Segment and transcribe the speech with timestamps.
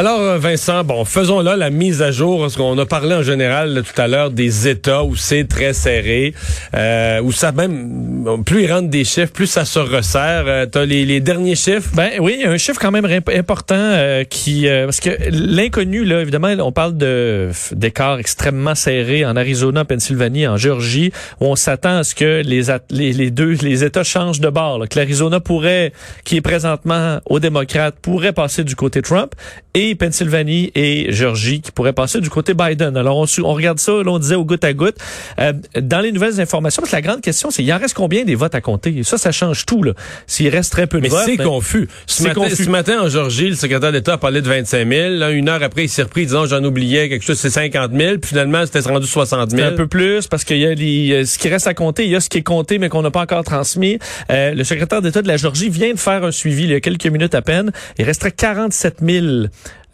[0.00, 3.22] Alors, euh, Vincent, bon, faisons là la mise à jour, parce qu'on a parlé en
[3.22, 6.32] général là, tout à l'heure des États où c'est très serré,
[6.74, 10.44] euh, où ça même, plus ils rentrent des chiffres, plus ça se resserre.
[10.46, 11.90] Euh, T'as les, les derniers chiffres?
[11.92, 16.22] Ben oui, un chiffre quand même imp- important euh, qui euh, parce que l'inconnu là,
[16.22, 21.98] évidemment, on parle de d'écarts extrêmement serrés en Arizona, Pennsylvanie, en Géorgie, où on s'attend
[21.98, 24.78] à ce que les les deux les États changent de bord.
[24.78, 25.92] là, que l'Arizona pourrait,
[26.24, 29.34] qui est présentement aux démocrates, pourrait passer du côté Trump,
[29.74, 32.96] et Pennsylvanie et Géorgie qui pourraient passer du côté Biden.
[32.96, 34.96] Alors on, on regarde ça, là, on disait au goutte à goutte.
[35.38, 38.24] Euh, dans les nouvelles informations, parce que la grande question, c'est il en reste combien
[38.24, 38.96] des votes à compter?
[38.98, 39.92] Et Ça, ça change tout là.
[40.26, 41.88] S'il reste très peu de Mais votes, c'est ben- confus.
[42.06, 42.64] Ce matin, confus.
[42.64, 45.10] ce matin, en Georgie, le secrétaire d'État a parlé de 25 000.
[45.16, 48.18] Là, une heure après, il s'est repris disant j'en oubliais quelque chose, c'est 50 000.
[48.18, 49.68] Puis finalement, c'était rendu 60 000.
[49.68, 52.10] Un peu plus parce qu'il y a les- euh, ce qui reste à compter, il
[52.10, 53.98] y a ce qui est compté mais qu'on n'a pas encore transmis.
[54.30, 56.80] Euh, le secrétaire d'État de la Georgie vient de faire un suivi il y a
[56.80, 57.72] quelques minutes à peine.
[57.98, 59.26] Il resterait 47 000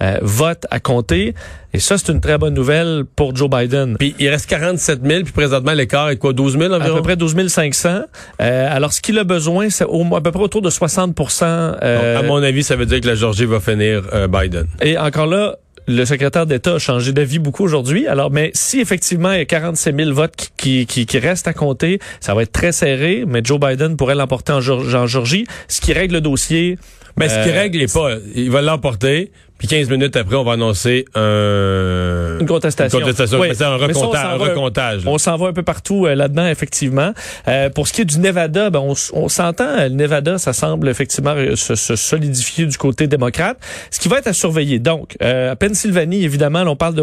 [0.02, 1.34] euh, votes à compter
[1.72, 3.96] et ça c'est une très bonne nouvelle pour Joe Biden.
[3.98, 6.96] Puis il reste 47 000, puis présentement, l'écart est quoi, 12 000 À environ?
[6.96, 8.00] peu près 12 500.
[8.40, 12.14] Euh, alors, ce qu'il a besoin, c'est au, à peu près autour de 60 euh,
[12.14, 14.66] Donc, à mon avis, ça veut dire que la Georgie va finir euh, Biden.
[14.80, 18.06] Et encore là, le secrétaire d'État a changé d'avis beaucoup aujourd'hui.
[18.06, 21.52] Alors, mais si effectivement il y a 47 000 votes qui, qui, qui restent à
[21.52, 25.92] compter, ça va être très serré, mais Joe Biden pourrait l'emporter en Georgie, ce qui
[25.92, 26.78] règle le dossier.
[27.18, 30.44] Mais ce qui Euh, règle est pas, il va l'emporter, puis 15 minutes après, on
[30.44, 32.38] va annoncer un...
[32.40, 32.98] Une contestation.
[32.98, 33.48] Une contestation, Oui.
[33.48, 35.02] un on s'en va- recomptage.
[35.06, 37.12] On s'en va un peu partout euh, là-dedans, effectivement.
[37.48, 38.80] Euh, pour ce qui est du Nevada, ben,
[39.12, 43.56] on, s'entend, euh, le Nevada, ça semble effectivement euh, se, se solidifier du côté démocrate.
[43.90, 44.78] Ce qui va être à surveiller.
[44.78, 47.02] Donc, euh, à Pennsylvanie, évidemment, là, on parle de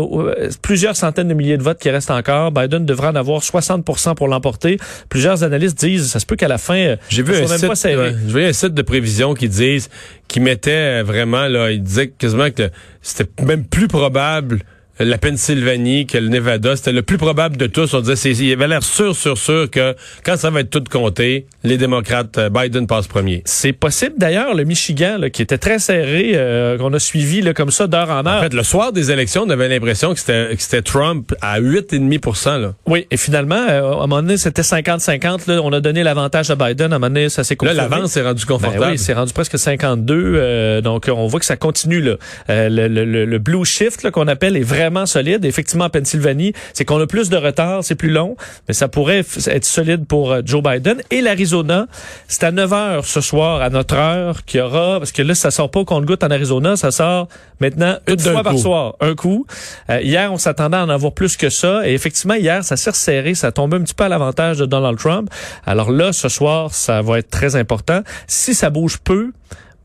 [0.61, 2.51] plusieurs centaines de milliers de votes qui restent encore.
[2.51, 4.77] Biden devrait en avoir 60% pour l'emporter.
[5.09, 7.95] Plusieurs analystes disent, ça se peut qu'à la fin, J'ai vu un site, pas serré.
[8.09, 9.89] ouais, j'ai vu un site de prévision qui disent,
[10.27, 12.69] qui mettait vraiment là, il disait quasiment que
[13.01, 14.63] c'était même plus probable
[14.99, 17.93] la Pennsylvanie que le Nevada, c'était le plus probable de tous.
[17.93, 20.83] On disait, c'est, il avait l'air sûr, sûr, sûr que quand ça va être tout
[20.89, 23.41] compté, les démocrates, euh, Biden passe premier.
[23.45, 27.53] C'est possible d'ailleurs, le Michigan, là, qui était très serré, euh, qu'on a suivi là,
[27.53, 28.39] comme ça d'heure en heure.
[28.39, 31.59] En fait, le soir des élections, on avait l'impression que c'était, que c'était Trump à
[31.59, 32.73] 8,5 là.
[32.85, 35.47] Oui, et finalement, euh, à un moment donné, c'était 50-50.
[35.47, 35.59] là.
[35.63, 36.93] On a donné l'avantage à Biden.
[36.93, 37.89] À un moment donné, ça s'est Là, confirmé.
[37.89, 38.85] l'avance est rendue Ben confortable.
[38.91, 40.13] oui, c'est rendu presque 52.
[40.35, 42.01] euh, donc, on voit que ça continue.
[42.01, 42.15] Là.
[42.49, 45.45] Euh, le, le- le- le blue shift là, qu'on appelle est vraiment solide.
[45.45, 48.35] Effectivement, en Pennsylvanie, c'est qu'on a plus de retard, c'est plus long,
[48.67, 51.01] mais ça pourrait être solide pour euh, Joe Biden.
[51.11, 51.87] Et l'Arizona,
[52.27, 54.99] c'est à 9 heures ce soir, à notre heure, qu'il y aura...
[54.99, 57.27] Parce que là, ça sort pas au compte-goutte en Arizona, ça sort
[57.59, 58.59] maintenant une fois par coup.
[58.59, 59.45] soir, un coup.
[59.89, 61.87] Euh, hier, on s'attendait à en avoir plus que ça.
[61.87, 63.33] Et effectivement, hier, ça s'est resserré.
[63.35, 65.29] Ça tombé un petit peu à l'avantage de Donald Trump.
[65.65, 68.01] Alors là, ce soir, ça va être très important.
[68.27, 69.31] Si ça bouge peu,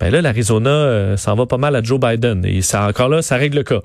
[0.00, 2.44] ben là, l'Arizona euh, s'en va pas mal à Joe Biden.
[2.44, 3.80] Et ça, encore là, ça règle le cas.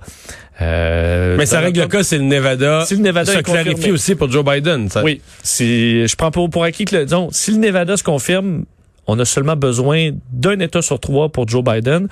[0.61, 2.85] Euh, Mais ça règle le cas, c'est le Nevada.
[2.85, 4.89] Si le Nevada se clarifie aussi pour Joe Biden.
[4.89, 5.03] ça.
[5.03, 5.21] Oui.
[5.41, 8.65] Si, je prends pour, pour acquis que, le, disons, si le Nevada se confirme,
[9.07, 12.07] on a seulement besoin d'un État sur trois pour Joe Biden.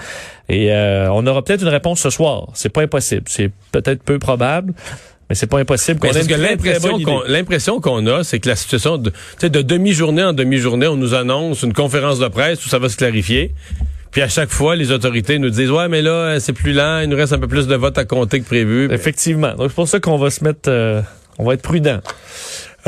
[0.49, 2.47] Et euh, on aura peut-être une réponse ce soir.
[2.53, 3.23] C'est pas impossible.
[3.27, 4.73] C'est peut-être peu probable.
[5.29, 8.97] Mais c'est pas impossible qu'on ait l'impression qu'on l'impression qu'on a, c'est que la situation
[8.97, 12.89] de, de demi-journée en demi-journée, on nous annonce une conférence de presse où ça va
[12.89, 13.53] se clarifier.
[14.11, 17.09] Puis à chaque fois, les autorités nous disent ouais, mais là, c'est plus lent, il
[17.09, 18.91] nous reste un peu plus de votes à compter que prévu.
[18.91, 19.53] Effectivement.
[19.55, 21.01] Donc c'est pour ça qu'on va se mettre, euh,
[21.37, 21.99] on va être prudent.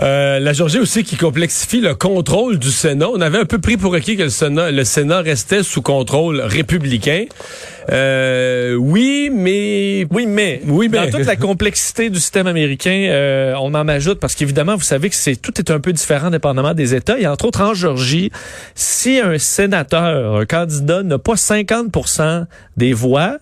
[0.02, 3.09] Euh, la Georgie aussi qui complexifie le contrôle du Sénat.
[3.09, 6.42] On avait un peu pris pour acquis que le Sénat, le Sénat restait sous contrôle
[6.42, 7.26] républicain.
[7.92, 13.54] Euh, oui, mais Oui, mais, Oui, mais- dans toute la complexité du système américain, euh,
[13.62, 16.74] on en ajoute parce qu'évidemment, vous savez que c'est tout est un peu différent dépendamment
[16.74, 17.20] des États.
[17.20, 18.31] Et entre autres, en Georgie,
[18.74, 22.46] si un sénateur, un candidat n'a pas 50%
[22.78, 23.38] des voix,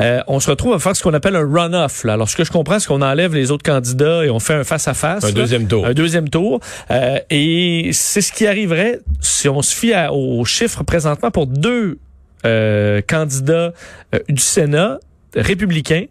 [0.00, 2.04] euh, on se retrouve à faire ce qu'on appelle un runoff.
[2.04, 4.64] Alors, ce que je comprends, c'est qu'on enlève les autres candidats et on fait un
[4.64, 5.24] face-à-face.
[5.24, 5.32] un là.
[5.32, 5.86] deuxième tour.
[5.86, 6.60] Un deuxième tour.
[6.92, 11.98] Euh, et c'est ce qui arriverait si on se fie aux chiffres présentement pour deux
[12.44, 13.72] euh, candidats
[14.14, 15.00] euh, du Sénat
[15.34, 16.04] républicains.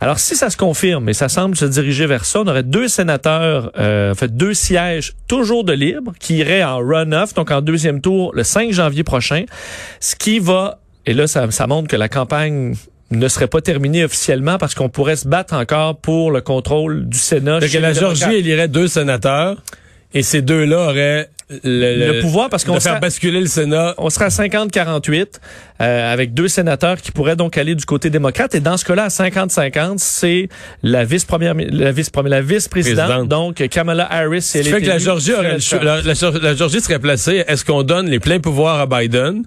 [0.00, 2.88] Alors, si ça se confirme, et ça semble se diriger vers ça, on aurait deux
[2.88, 7.60] sénateurs, euh, en fait, deux sièges toujours de libre, qui iraient en run-off, donc en
[7.60, 9.44] deuxième tour, le 5 janvier prochain,
[10.00, 12.74] ce qui va, et là, ça, ça montre que la campagne
[13.18, 17.18] ne serait pas terminée officiellement parce qu'on pourrait se battre encore pour le contrôle du
[17.18, 17.60] Sénat.
[17.60, 19.62] Que la Georgie élirait deux sénateurs
[20.14, 21.28] et ces deux-là auraient
[21.64, 23.94] le, Le pouvoir, parce qu'on faire serait- basculer le Sénat.
[23.98, 25.26] On sera à 50-48
[25.82, 28.54] euh, avec deux sénateurs qui pourraient donc aller du côté démocrate.
[28.54, 30.48] Et dans ce cas-là, à 50-50, c'est
[30.82, 33.28] la vice-première, la vice-première, la vice-présidente, Présidente.
[33.28, 34.40] donc Kamala Harris.
[34.42, 36.00] Ce qui fait que la Georgie aurait le serait choix- la,
[36.32, 37.44] la- la Georgie serait placée.
[37.46, 39.42] Est-ce qu'on donne les pleins pouvoirs à Biden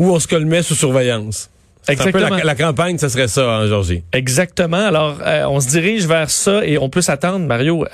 [0.00, 1.50] ou on se le met sous surveillance?
[1.88, 2.28] Exactement.
[2.28, 4.02] La, la, campagne, ce serait ça en Georgie?
[4.12, 4.86] Exactement.
[4.86, 7.84] Alors, euh, on se dirige vers ça et on peut s'attendre, Mario,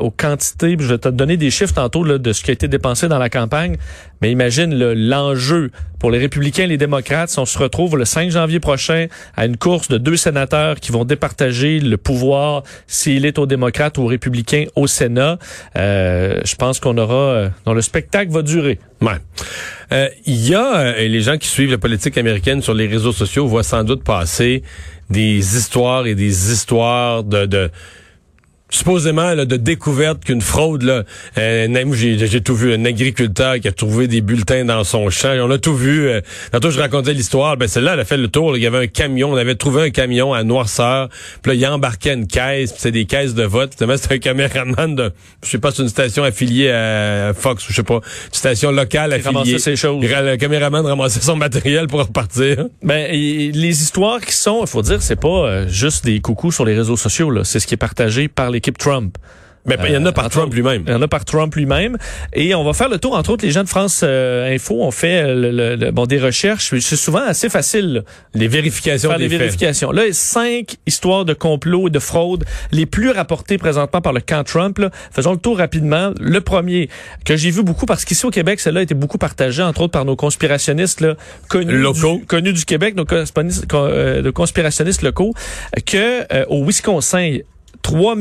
[0.00, 0.76] aux quantités.
[0.78, 3.18] Je vais te donner des chiffres tantôt là, de ce qui a été dépensé dans
[3.18, 3.76] la campagne.
[4.20, 5.70] Mais imagine l'enjeu
[6.00, 9.06] pour les républicains et les démocrates on se retrouve le 5 janvier prochain
[9.36, 13.98] à une course de deux sénateurs qui vont départager le pouvoir s'il est aux démocrates
[13.98, 15.38] ou aux républicains au Sénat.
[15.76, 17.14] Euh, je pense qu'on aura...
[17.14, 18.78] Euh, dans le spectacle va durer.
[19.00, 19.12] Ouais.
[19.92, 23.12] Euh, il y a, euh, les gens qui suivent la politique américaine sur les réseaux
[23.12, 24.62] sociaux voient sans doute passer
[25.08, 27.70] des histoires et des histoires de, de
[28.70, 31.04] supposément là, de découverte qu'une fraude là
[31.38, 35.34] euh, j'ai tout vu un agriculteur qui a trouvé des bulletins dans son champ.
[35.40, 36.20] On a tout vu euh,
[36.52, 37.56] tantôt je racontais l'histoire.
[37.56, 39.82] Ben celle-là elle a fait le tour il y avait un camion on avait trouvé
[39.82, 41.08] un camion à noirceur.
[41.42, 43.72] Puis là il embarquait une caisse c'est des caisses de vote.
[43.78, 45.12] C'est un caméraman de
[45.42, 48.70] je sais pas c'est une station affiliée à Fox ou je sais pas une station
[48.70, 49.58] locale affiliée.
[49.58, 50.02] ses choses.
[50.02, 52.66] le caméraman ramassait son matériel pour repartir.
[52.82, 56.64] Ben les histoires qui sont il faut dire c'est pas euh, juste des coucous sur
[56.64, 57.44] les réseaux sociaux là.
[57.44, 59.16] C'est ce qui est partagé par les l'équipe Trump.
[59.66, 60.84] Mais il y en a par Trump lui-même.
[60.86, 61.98] Il y en a par Trump lui-même.
[62.32, 64.90] Et on va faire le tour, entre autres, les gens de France euh, Info ont
[64.90, 66.74] fait euh, le, bon des recherches.
[66.80, 68.04] C'est souvent assez facile.
[68.34, 69.92] Les vérifications faire des vérifications.
[69.92, 74.44] Là, cinq histoires de complot et de fraude les plus rapportées présentement par le camp
[74.44, 74.78] Trump.
[74.78, 74.90] Là.
[75.12, 76.12] Faisons le tour rapidement.
[76.18, 76.88] Le premier,
[77.24, 79.92] que j'ai vu beaucoup, parce qu'ici au Québec, celle-là a été beaucoup partagée, entre autres
[79.92, 81.16] par nos conspirationnistes là,
[81.48, 82.18] connus, locaux.
[82.18, 85.34] Du, connus du Québec, nos euh, conspirationnistes locaux,
[85.84, 87.38] que au Wisconsin,
[87.90, 88.14] 3,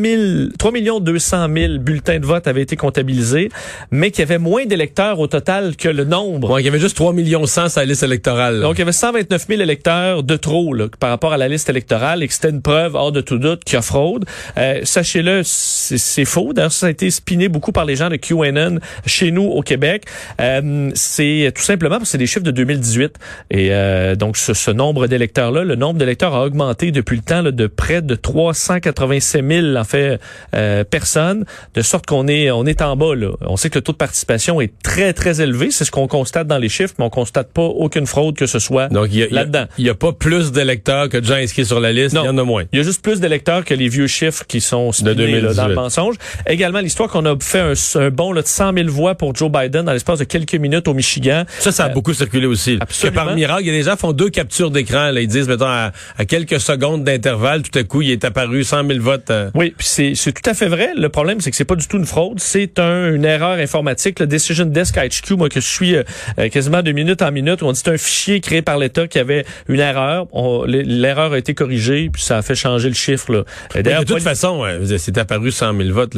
[0.58, 3.50] 3 200 000 bulletins de vote avaient été comptabilisés,
[3.92, 6.50] mais qu'il y avait moins d'électeurs au total que le nombre.
[6.50, 8.62] Ouais, il y avait juste 3 millions 100 sur la liste électorale.
[8.62, 11.70] Donc, il y avait 129 000 électeurs de trop là, par rapport à la liste
[11.70, 14.26] électorale et que c'était une preuve, hors de tout doute, qu'il y a fraude.
[14.58, 16.52] Euh, Sachez-le, c'est faux.
[16.54, 20.06] D'ailleurs, ça a été spiné beaucoup par les gens de QAnon chez nous au Québec.
[20.42, 23.16] Euh, c'est tout simplement parce que c'est des chiffres de 2018.
[23.52, 27.44] Et euh, donc, ce, ce nombre d'électeurs-là, le nombre d'électeurs a augmenté depuis le temps
[27.44, 30.20] là, de près de 387 000 en fait
[30.56, 33.32] euh, personnes, de sorte qu'on est on est en bas là.
[33.42, 36.48] On sait que le taux de participation est très très élevé, c'est ce qu'on constate
[36.48, 39.66] dans les chiffres, mais on constate pas aucune fraude que ce soit là-dedans.
[39.78, 42.30] Il y a pas plus d'électeurs que de gens inscrits sur la liste, il y
[42.30, 42.64] en a moins.
[42.72, 45.68] Il y a juste plus d'électeurs que les vieux chiffres qui sont de là, dans
[45.68, 46.16] le mensonge.
[46.48, 49.52] Également l'histoire qu'on a fait un, un bon là, de 100 000 voix pour Joe
[49.52, 51.44] Biden dans l'espace de quelques minutes au Michigan.
[51.60, 52.78] Ça, ça a euh, beaucoup circulé aussi.
[52.80, 53.22] Absolument.
[53.22, 55.12] Que par miracle, il y a des gens qui font deux captures d'écran.
[55.16, 55.92] Ils disent, mettons, à,
[56.28, 59.30] quelques secondes d'intervalle, tout à coup, il est apparu 100 000 votes.
[59.30, 60.92] Euh, oui, puis c'est, c'est tout à fait vrai.
[60.96, 62.40] Le problème, c'est que c'est pas du tout une fraude.
[62.40, 64.20] C'est un, une erreur informatique.
[64.20, 66.04] Le Decision Desk HQ, moi, que je suis euh,
[66.40, 69.20] euh, quasiment de minute en minute, on dit c'est un fichier créé par l'État qui
[69.20, 70.28] avait une erreur.
[70.68, 73.32] l'erreur a été corrigée, puis ça a fait changer le chiffre.
[73.32, 73.44] Là.
[73.82, 74.64] de toute façon,
[74.98, 76.18] c'est apparu 100 000 votes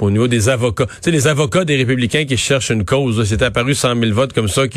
[0.00, 0.86] au niveau des avocats.
[0.86, 4.32] Tu sais, les avocats des républicains qui cherchent une cause, c'est apparu 100 000 votes
[4.32, 4.68] comme ça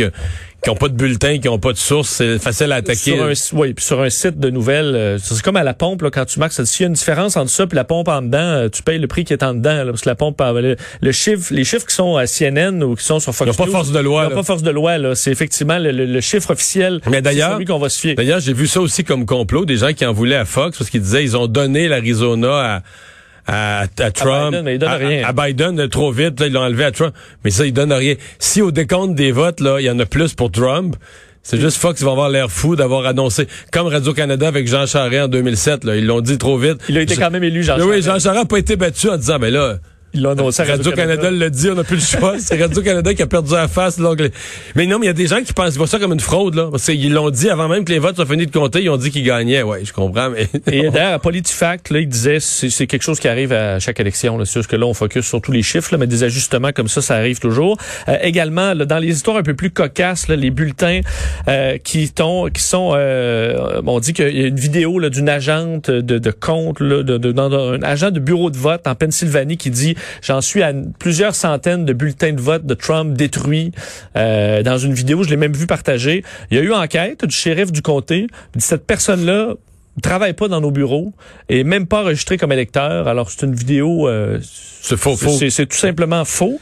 [0.66, 2.10] qui n'ont pas de bulletin, qui n'ont pas de source.
[2.10, 3.16] C'est facile à attaquer.
[3.16, 6.02] Sur un, oui, puis sur un site de nouvelles, euh, c'est comme à la pompe,
[6.02, 8.24] là, quand tu marques, s'il y a une différence entre ça et la pompe en
[8.24, 10.76] dedans, tu payes le prix qui est en dedans, là, parce que la pompe, le,
[11.02, 13.72] le, chiffre, les chiffres qui sont à CNN ou qui sont sur Fox News, pas
[13.72, 14.30] force de loi.
[14.32, 15.14] pas force de loi, là.
[15.14, 17.00] C'est effectivement le, chiffre officiel.
[17.10, 18.16] Mais d'ailleurs, qu'on va se fier.
[18.16, 20.90] D'ailleurs, j'ai vu ça aussi comme complot, des gens qui en voulaient à Fox parce
[20.90, 22.82] qu'ils disaient ils ont donné l'Arizona à
[23.48, 24.32] à, Trump.
[24.32, 25.24] À Biden, mais il donne rien.
[25.26, 27.14] À, Biden, trop vite, là, ils l'ont enlevé à Trump.
[27.44, 28.16] Mais ça, il donne rien.
[28.40, 30.96] Si au décompte des votes, là, il y en a plus pour Trump,
[31.44, 35.26] c'est juste Fox qui va avoir l'air fou d'avoir annoncé, comme Radio-Canada avec Jean Charest
[35.26, 36.78] en 2007, là, ils l'ont dit trop vite.
[36.90, 37.88] Il a été quand même élu, Jean Charest.
[37.88, 39.78] Oui, Jean Charest n'a pas été battu en disant, ben là,
[40.24, 42.36] Radio-Canada le dit, on n'a plus le choix.
[42.40, 44.00] C'est Radio-Canada qui a perdu la face.
[44.76, 46.20] Mais non, mais il y a des gens qui pensent, ils voient ça comme une
[46.20, 46.70] fraude, là.
[46.72, 48.98] Parce qu'ils l'ont dit avant même que les votes soient finis de compter, ils ont
[48.98, 49.64] dit qu'ils gagnaient.
[49.64, 50.48] Ouais, je comprends, mais.
[50.72, 54.44] Et d'ailleurs, à PolitiFact, là, il disait, c'est quelque chose qui arrive à chaque élection.
[54.46, 56.88] C'est juste que là, on focus sur tous les chiffres, là, mais des ajustements comme
[56.88, 57.78] ça, ça arrive toujours.
[58.08, 61.02] Euh, également, là, dans les histoires un peu plus cocasses, là, les bulletins,
[61.48, 65.90] euh, qui, qui sont, euh, on dit qu'il y a une vidéo, là, d'une agente
[65.90, 70.42] de, de compte, là, de, agent de bureau de vote en Pennsylvanie qui dit, J'en
[70.42, 73.72] suis à plusieurs centaines de bulletins de vote de Trump détruits
[74.16, 75.24] euh, dans une vidéo.
[75.24, 76.24] Je l'ai même vu partager.
[76.52, 78.28] Il y a eu enquête du shérif du comté.
[78.58, 79.56] Cette personne-là
[80.02, 81.14] travaille pas dans nos bureaux
[81.50, 83.08] et même pas enregistré comme électeur.
[83.08, 84.08] Alors c'est une vidéo.
[84.08, 84.40] Euh,
[84.82, 85.38] c'est faux, faux.
[85.50, 86.60] C'est tout simplement faux.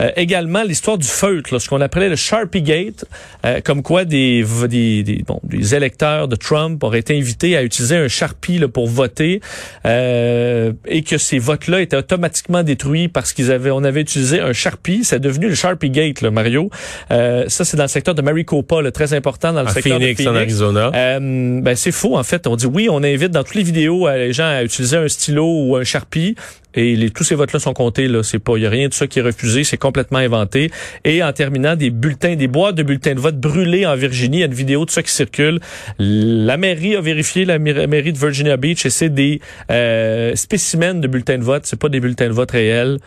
[0.00, 3.04] Euh, également l'histoire du feutre, ce qu'on appelait le Sharpie Gate,
[3.44, 7.62] euh, comme quoi des, des, des, bon, des électeurs de Trump auraient été invités à
[7.62, 9.40] utiliser un Sharpie là, pour voter
[9.86, 14.52] euh, et que ces votes-là étaient automatiquement détruits parce qu'ils avaient, on avait utilisé un
[14.52, 15.04] Sharpie.
[15.04, 16.70] C'est devenu le Sharpie Gate, là, Mario.
[17.10, 20.24] ça c'est dans le secteur de Maricopa, là, très important dans le secteur Phoenix, de
[20.24, 20.30] Phoenix.
[20.30, 20.90] en Arizona.
[21.20, 22.46] ben c'est faux en fait.
[22.46, 25.46] On dit oui, on invite dans toutes les vidéos les gens à utiliser un stylo
[25.46, 26.36] ou un Sharpie
[26.76, 28.06] Et les, tous ces votes-là sont comptés.
[28.06, 30.70] Là, c'est pas, il y a rien de ça qui est refusé, c'est complètement inventé.
[31.04, 34.38] Et en terminant, des bulletins, des boîtes de bulletins de vote brûlés en Virginie.
[34.38, 35.60] Il y a une vidéo de ça qui circule.
[35.98, 39.40] La mairie a vérifié, la mairie de Virginia Beach, et c'est des
[39.70, 41.66] euh, spécimens de bulletins de vote.
[41.66, 42.98] C'est pas des bulletins de vote réels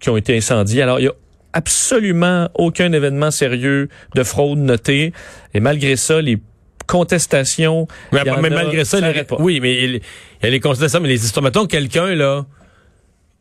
[0.00, 0.82] qui ont été incendiés.
[0.82, 1.14] Alors, il y a
[1.52, 5.12] absolument aucun événement sérieux de fraude noté.
[5.54, 6.38] Et malgré ça, les
[6.86, 7.86] contestations.
[8.12, 8.98] Mais, malgré ça,
[9.38, 10.00] oui, mais il,
[10.42, 11.44] y a les contestations, mais les histoires.
[11.44, 12.44] Mettons quelqu'un, là,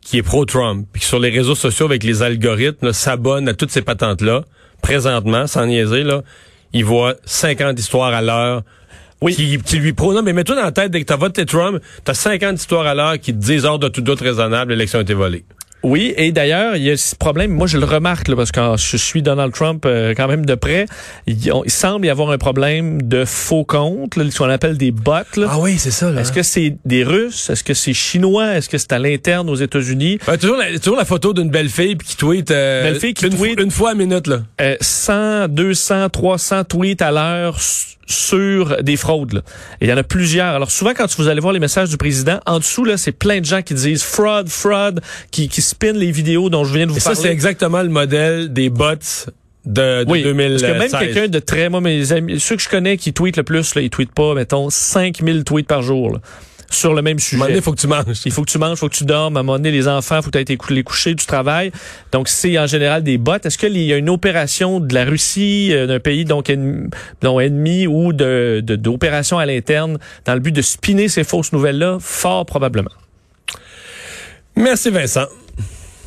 [0.03, 3.81] qui est pro-Trump, puis sur les réseaux sociaux avec les algorithmes, s'abonne à toutes ces
[3.81, 4.43] patentes-là,
[4.81, 6.23] présentement, sans niaiser, là,
[6.73, 8.63] il voit 50 histoires à l'heure
[9.21, 9.35] oui.
[9.35, 10.13] qui, qui lui pro.
[10.13, 12.95] Non, mais mets-toi dans la tête, dès que t'as voté Trump, t'as 50 histoires à
[12.95, 15.45] l'heure qui te disent hors de tout doute raisonnable, l'élection a été volée.
[15.83, 18.59] Oui, et d'ailleurs, il y a ce problème, moi je le remarque là, parce que
[18.59, 20.85] quand je suis Donald Trump euh, quand même de près,
[21.25, 25.11] il, semble y avoir un problème de faux comptes, ce qu'on appelle des bots.
[25.47, 26.11] Ah oui, c'est ça.
[26.11, 27.49] Est-ce que c'est des Russes?
[27.49, 28.55] Est-ce que c'est chinois?
[28.55, 30.19] Est-ce que c'est à l'interne aux États-Unis?
[30.39, 33.35] toujours, la, toujours la photo d'une belle fille qui tweet, euh, belle fille qui une,
[33.35, 34.27] tweet une fois à minute.
[34.27, 34.41] Là.
[34.61, 37.57] Euh, 100, 200, 300 tweets à l'heure
[38.11, 39.33] sur des fraudes.
[39.33, 39.41] Là.
[39.81, 40.53] il y en a plusieurs.
[40.53, 43.39] Alors souvent, quand vous allez voir les messages du président, en dessous, là, c'est plein
[43.39, 44.99] de gens qui disent fraud, fraud,
[45.31, 47.15] qui, qui spinent les vidéos dont je viens de vous Et parler.
[47.15, 48.95] Ça, c'est exactement le modèle des bots
[49.65, 50.61] de, de oui, 2016.
[50.61, 51.69] Parce que même quelqu'un de très...
[51.69, 54.33] Moi, mes amis, ceux que je connais qui tweetent le plus, là, ils tweetent pas,
[54.33, 56.13] mettons, 5000 tweets par jour.
[56.13, 56.19] Là
[56.71, 57.43] sur le même sujet.
[57.49, 58.21] il faut que tu manges.
[58.25, 59.37] Il faut que tu manges, il faut que tu dormes.
[59.37, 61.71] À un moment donné, les enfants, il faut que tu aies les coucher du travail.
[62.11, 63.33] Donc, c'est en général des bots.
[63.43, 66.89] Est-ce qu'il y a une opération de la Russie, euh, d'un pays donc ennemi,
[67.21, 71.97] ennemi ou de d'opération à l'interne dans le but de spinner ces fausses nouvelles-là?
[71.99, 72.91] Fort probablement.
[74.55, 75.27] Merci Vincent.